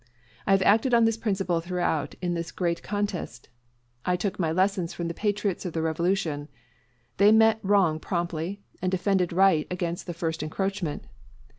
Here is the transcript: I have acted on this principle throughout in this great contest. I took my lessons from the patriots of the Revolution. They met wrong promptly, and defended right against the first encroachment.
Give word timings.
I 0.47 0.51
have 0.53 0.63
acted 0.63 0.95
on 0.95 1.05
this 1.05 1.15
principle 1.15 1.61
throughout 1.61 2.15
in 2.23 2.33
this 2.33 2.51
great 2.51 2.81
contest. 2.81 3.49
I 4.03 4.15
took 4.15 4.39
my 4.39 4.51
lessons 4.51 4.95
from 4.95 5.07
the 5.07 5.13
patriots 5.13 5.63
of 5.63 5.73
the 5.73 5.83
Revolution. 5.83 6.47
They 7.17 7.31
met 7.31 7.59
wrong 7.61 7.99
promptly, 7.99 8.63
and 8.81 8.91
defended 8.91 9.31
right 9.31 9.67
against 9.69 10.07
the 10.07 10.15
first 10.15 10.41
encroachment. 10.41 11.03